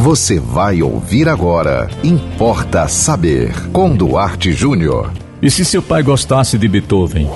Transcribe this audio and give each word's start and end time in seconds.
Você 0.00 0.40
vai 0.40 0.80
ouvir 0.80 1.28
agora. 1.28 1.86
Importa 2.02 2.88
saber. 2.88 3.52
Com 3.70 3.94
Duarte 3.94 4.50
Júnior. 4.50 5.12
E 5.42 5.50
se 5.50 5.62
seu 5.62 5.82
pai 5.82 6.02
gostasse 6.02 6.56
de 6.56 6.66
Beethoven? 6.66 7.28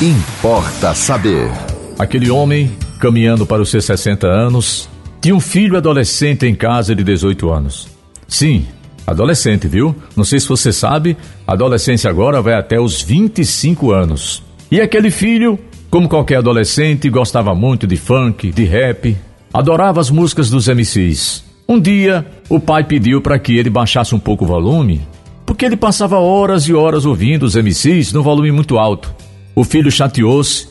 Importa 0.00 0.94
saber. 0.94 1.50
Aquele 1.98 2.30
homem, 2.30 2.70
caminhando 3.00 3.44
para 3.44 3.60
os 3.60 3.68
seus 3.68 3.84
60 3.84 4.28
anos, 4.28 4.88
tinha 5.20 5.34
um 5.34 5.40
filho 5.40 5.76
adolescente 5.76 6.46
em 6.46 6.54
casa 6.54 6.94
de 6.94 7.02
18 7.02 7.50
anos. 7.50 7.88
Sim, 8.28 8.64
adolescente, 9.04 9.66
viu? 9.66 9.92
Não 10.14 10.22
sei 10.22 10.38
se 10.38 10.48
você 10.48 10.72
sabe, 10.72 11.16
a 11.44 11.52
adolescência 11.52 12.08
agora 12.08 12.40
vai 12.40 12.54
até 12.54 12.78
os 12.78 13.02
25 13.02 13.90
anos. 13.90 14.40
E 14.70 14.80
aquele 14.80 15.10
filho, 15.10 15.58
como 15.90 16.08
qualquer 16.08 16.36
adolescente, 16.36 17.10
gostava 17.10 17.56
muito 17.56 17.88
de 17.88 17.96
funk, 17.96 18.52
de 18.52 18.62
rap, 18.62 19.16
adorava 19.52 20.00
as 20.00 20.10
músicas 20.10 20.48
dos 20.48 20.68
MCs. 20.68 21.50
Um 21.72 21.80
dia, 21.80 22.26
o 22.50 22.60
pai 22.60 22.84
pediu 22.84 23.22
para 23.22 23.38
que 23.38 23.56
ele 23.56 23.70
baixasse 23.70 24.14
um 24.14 24.18
pouco 24.18 24.44
o 24.44 24.46
volume, 24.46 25.00
porque 25.46 25.64
ele 25.64 25.74
passava 25.74 26.18
horas 26.18 26.64
e 26.64 26.74
horas 26.74 27.06
ouvindo 27.06 27.44
os 27.44 27.54
MCs 27.54 28.12
no 28.12 28.22
volume 28.22 28.52
muito 28.52 28.76
alto. 28.76 29.10
O 29.54 29.64
filho 29.64 29.90
chateou-se 29.90 30.68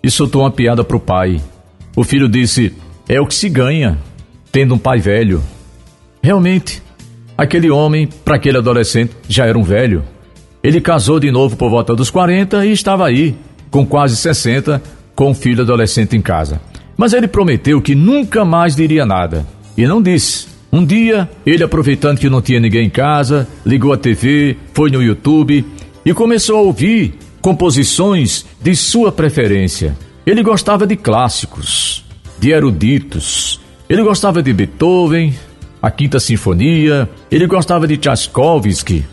e 0.00 0.08
soltou 0.08 0.42
uma 0.42 0.52
piada 0.52 0.84
para 0.84 0.96
o 0.96 1.00
pai. 1.00 1.40
O 1.96 2.04
filho 2.04 2.28
disse: 2.28 2.72
É 3.08 3.20
o 3.20 3.26
que 3.26 3.34
se 3.34 3.48
ganha, 3.48 3.98
tendo 4.52 4.74
um 4.74 4.78
pai 4.78 5.00
velho. 5.00 5.42
Realmente, 6.22 6.80
aquele 7.36 7.68
homem, 7.68 8.08
para 8.24 8.36
aquele 8.36 8.58
adolescente, 8.58 9.10
já 9.28 9.46
era 9.46 9.58
um 9.58 9.64
velho. 9.64 10.04
Ele 10.62 10.80
casou 10.80 11.18
de 11.18 11.32
novo 11.32 11.56
por 11.56 11.68
volta 11.68 11.96
dos 11.96 12.10
40 12.10 12.64
e 12.64 12.70
estava 12.70 13.04
aí, 13.08 13.34
com 13.72 13.84
quase 13.84 14.16
60, 14.16 14.80
com 15.16 15.32
um 15.32 15.34
filho 15.34 15.62
adolescente 15.64 16.16
em 16.16 16.22
casa. 16.22 16.60
Mas 16.96 17.12
ele 17.12 17.26
prometeu 17.26 17.82
que 17.82 17.96
nunca 17.96 18.44
mais 18.44 18.76
diria 18.76 19.04
nada. 19.04 19.44
E 19.76 19.86
não 19.86 20.02
disse. 20.02 20.46
Um 20.72 20.84
dia, 20.84 21.30
ele 21.46 21.62
aproveitando 21.62 22.18
que 22.18 22.28
não 22.28 22.42
tinha 22.42 22.58
ninguém 22.58 22.86
em 22.86 22.90
casa, 22.90 23.46
ligou 23.64 23.92
a 23.92 23.96
TV, 23.96 24.56
foi 24.72 24.90
no 24.90 25.00
YouTube 25.00 25.64
e 26.04 26.12
começou 26.12 26.58
a 26.58 26.62
ouvir 26.62 27.14
composições 27.40 28.44
de 28.60 28.74
sua 28.74 29.12
preferência. 29.12 29.96
Ele 30.26 30.42
gostava 30.42 30.86
de 30.86 30.96
clássicos, 30.96 32.04
de 32.40 32.50
eruditos. 32.50 33.60
Ele 33.88 34.02
gostava 34.02 34.42
de 34.42 34.52
Beethoven, 34.52 35.34
a 35.80 35.90
Quinta 35.90 36.18
Sinfonia. 36.18 37.08
Ele 37.30 37.46
gostava 37.46 37.86
de 37.86 37.96
Tchaikovsky, 37.96 39.04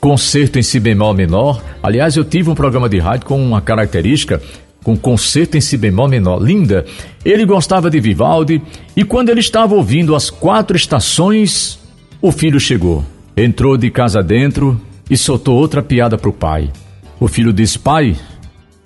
concerto 0.00 0.58
em 0.58 0.62
si 0.62 0.78
bemol 0.78 1.12
menor. 1.12 1.62
Aliás, 1.82 2.16
eu 2.16 2.24
tive 2.24 2.50
um 2.50 2.54
programa 2.54 2.88
de 2.88 2.98
rádio 2.98 3.26
com 3.26 3.42
uma 3.42 3.60
característica 3.60 4.40
com 4.82 4.96
concerto 4.96 5.56
em 5.56 5.60
si 5.60 5.76
bemol 5.76 6.08
menor, 6.08 6.42
linda. 6.42 6.84
Ele 7.24 7.44
gostava 7.44 7.90
de 7.90 8.00
Vivaldi 8.00 8.62
e 8.96 9.04
quando 9.04 9.28
ele 9.28 9.40
estava 9.40 9.74
ouvindo 9.74 10.14
as 10.14 10.30
quatro 10.30 10.76
estações, 10.76 11.78
o 12.20 12.32
filho 12.32 12.58
chegou, 12.58 13.04
entrou 13.36 13.76
de 13.76 13.90
casa 13.90 14.22
dentro 14.22 14.80
e 15.08 15.16
soltou 15.16 15.56
outra 15.56 15.82
piada 15.82 16.16
para 16.16 16.30
o 16.30 16.32
pai. 16.32 16.70
O 17.18 17.28
filho 17.28 17.52
disse: 17.52 17.78
Pai, 17.78 18.16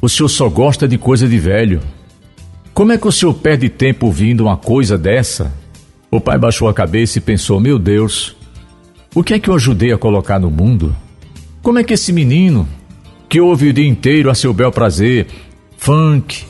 o 0.01 0.09
senhor 0.09 0.28
só 0.28 0.48
gosta 0.48 0.89
de 0.89 0.98
coisa 0.98 1.28
de 1.28 1.39
velho. 1.39 1.81
Como 2.73 2.92
é 2.92 2.98
que 2.98 3.06
o 3.06 3.12
senhor 3.12 3.34
perde 3.34 3.69
tempo 3.69 4.06
ouvindo 4.06 4.45
uma 4.45 4.56
coisa 4.56 4.98
dessa? 4.98 5.53
O 6.11 6.20
pai 6.20 6.39
baixou 6.39 6.69
a 6.69 6.75
cabeça 6.75 7.19
e 7.19 7.20
pensou: 7.20 7.61
Meu 7.61 7.79
Deus, 7.79 8.36
o 9.14 9.23
que 9.23 9.34
é 9.34 9.39
que 9.39 9.48
eu 9.48 9.55
ajudei 9.55 9.92
a 9.92 9.98
colocar 9.98 10.41
no 10.41 10.51
mundo? 10.51 10.95
Como 11.62 11.79
é 11.79 11.84
que 11.84 11.95
esse 11.95 12.12
menino, 12.12 12.69
que 13.29 13.41
ouve 13.41 13.69
o 13.69 13.73
dia 13.73 13.89
inteiro 13.89 14.29
a 14.29 14.34
seu 14.34 14.53
bel 14.53 14.73
prazer, 14.73 15.27
funk, 15.85 16.45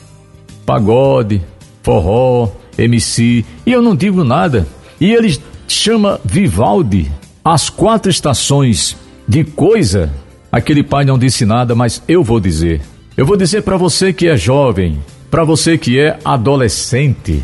pagode, 0.65 1.41
forró, 1.83 2.49
MC, 2.77 3.45
e 3.65 3.71
eu 3.71 3.81
não 3.81 3.95
digo 3.95 4.23
nada, 4.23 4.67
e 4.99 5.13
ele 5.13 5.39
chama 5.67 6.19
Vivaldi, 6.25 7.11
as 7.43 7.69
quatro 7.69 8.09
estações 8.09 8.97
de 9.27 9.43
coisa 9.43 10.11
Aquele 10.55 10.83
pai 10.83 11.03
não 11.03 11.19
disse 11.19 11.45
nada, 11.45 11.75
mas 11.75 12.01
eu 12.07 12.23
vou 12.23 12.39
dizer. 12.39 12.79
Eu 13.17 13.25
vou 13.25 13.35
dizer 13.35 13.63
para 13.63 13.75
você 13.75 14.13
que 14.13 14.29
é 14.29 14.37
jovem, 14.37 14.97
para 15.29 15.43
você 15.43 15.77
que 15.77 15.99
é 15.99 16.17
adolescente. 16.23 17.43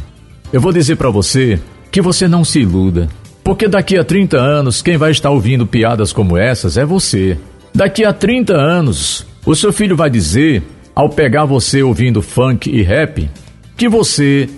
Eu 0.54 0.62
vou 0.62 0.72
dizer 0.72 0.96
para 0.96 1.10
você 1.10 1.60
que 1.92 2.02
você 2.02 2.26
não 2.26 2.46
se 2.46 2.62
iluda. 2.62 3.10
Porque 3.44 3.68
daqui 3.68 3.98
a 3.98 4.04
30 4.06 4.38
anos, 4.38 4.82
quem 4.82 4.96
vai 4.96 5.12
estar 5.12 5.30
ouvindo 5.30 5.68
piadas 5.68 6.14
como 6.14 6.38
essas 6.38 6.78
é 6.78 6.86
você. 6.86 7.38
Daqui 7.76 8.06
a 8.06 8.14
30 8.14 8.54
anos, 8.54 9.26
o 9.46 9.54
seu 9.58 9.74
filho 9.74 9.98
vai 9.98 10.10
dizer, 10.10 10.64
ao 10.96 11.10
pegar 11.10 11.46
você 11.46 11.82
ouvindo 11.82 12.22
funk 12.22 12.70
e 12.70 12.82
rap, 12.82 13.30
que 13.78 13.88
você 13.88 14.50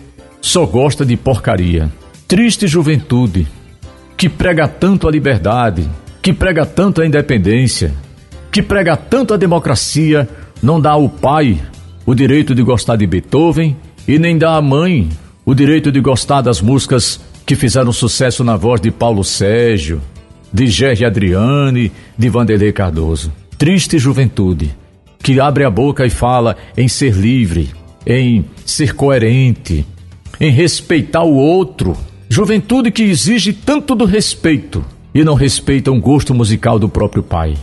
só 0.41 0.66
gosta 0.66 1.05
de 1.05 1.16
porcaria. 1.16 1.89
Triste 2.27 2.67
juventude, 2.67 3.47
que 4.17 4.27
prega 4.27 4.67
tanto 4.67 5.07
a 5.07 5.11
liberdade, 5.11 5.89
que 6.21 6.33
prega 6.33 6.66
tanto 6.66 7.01
a 7.01 7.05
independência, 7.05 7.94
que 8.51 8.61
prega 8.61 8.97
tanto 8.97 9.33
a 9.33 9.38
democracia, 9.38 10.27
não 10.61 10.79
dá 10.79 10.91
ao 10.91 11.07
pai 11.07 11.61
o 12.05 12.13
direito 12.13 12.53
de 12.53 12.63
gostar 12.63 12.95
de 12.95 13.07
Beethoven 13.07 13.75
e 14.07 14.19
nem 14.19 14.38
dá 14.38 14.55
à 14.55 14.61
mãe 14.61 15.09
o 15.45 15.53
direito 15.53 15.91
de 15.91 16.00
gostar 16.00 16.41
das 16.41 16.61
músicas 16.61 17.19
que 17.45 17.55
fizeram 17.55 17.91
sucesso 17.91 18.44
na 18.44 18.55
voz 18.55 18.79
de 18.79 18.91
Paulo 18.91 19.23
Sérgio, 19.23 20.01
de 20.51 20.67
Gerry 20.67 21.05
Adriane, 21.05 21.91
de 22.17 22.29
Vanderlei 22.29 22.71
Cardoso. 22.71 23.31
Triste 23.57 23.97
juventude 23.97 24.82
que 25.23 25.39
abre 25.39 25.63
a 25.63 25.69
boca 25.69 26.06
e 26.06 26.09
fala 26.09 26.57
em 26.78 26.89
ser 26.89 27.13
livre, 27.13 27.72
em 28.06 28.45
ser 28.66 28.94
coerente, 28.94 29.88
em 30.39 30.51
respeitar 30.51 31.23
o 31.23 31.34
outro. 31.34 31.95
Juventude 32.28 32.91
que 32.91 33.03
exige 33.03 33.53
tanto 33.53 33.95
do 33.95 34.03
respeito 34.03 34.83
e 35.16 35.23
não 35.23 35.33
respeita 35.33 35.91
um 35.91 36.01
gosto 36.01 36.33
musical 36.33 36.78
do 36.78 36.89
próprio 36.89 37.23
pai. 37.23 37.56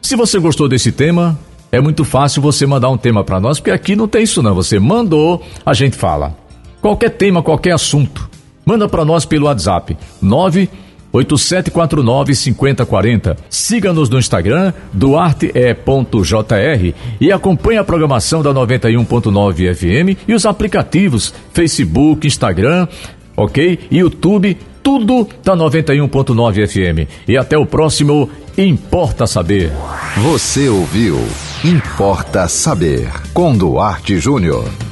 Se 0.00 0.14
você 0.14 0.38
gostou 0.38 0.68
desse 0.68 0.92
tema, 0.92 1.38
é 1.72 1.80
muito 1.80 2.04
fácil 2.04 2.40
você 2.40 2.66
mandar 2.66 2.90
um 2.90 2.96
tema 2.96 3.24
para 3.24 3.40
nós, 3.40 3.58
porque 3.58 3.70
aqui 3.70 3.96
não 3.96 4.06
tem 4.06 4.22
isso 4.22 4.42
não. 4.42 4.54
Você 4.54 4.78
mandou, 4.78 5.42
a 5.66 5.74
gente 5.74 5.96
fala. 5.96 6.36
Qualquer 6.80 7.10
tema, 7.10 7.42
qualquer 7.42 7.72
assunto, 7.72 8.28
manda 8.64 8.88
para 8.88 9.04
nós 9.04 9.24
pelo 9.24 9.46
WhatsApp 9.46 9.96
987495040. 11.12 13.36
Siga-nos 13.48 14.08
no 14.08 14.18
Instagram 14.18 14.72
duarte.jr 14.92 16.94
e 17.20 17.30
acompanhe 17.30 17.78
a 17.78 17.84
programação 17.84 18.42
da 18.42 18.52
91.9 18.52 19.74
FM 19.74 20.18
e 20.26 20.34
os 20.34 20.44
aplicativos 20.46 21.32
Facebook, 21.52 22.26
Instagram, 22.26 22.88
ok? 23.36 23.78
YouTube, 23.90 24.56
tudo 24.82 25.28
da 25.44 25.56
91.9 25.56 26.66
FM. 26.66 27.08
E 27.28 27.36
até 27.36 27.56
o 27.56 27.66
próximo 27.66 28.28
Importa 28.56 29.26
Saber. 29.26 29.70
Você 30.18 30.68
ouviu 30.68 31.18
Importa 31.64 32.48
Saber 32.48 33.08
com 33.32 33.56
Duarte 33.56 34.18
Júnior. 34.18 34.91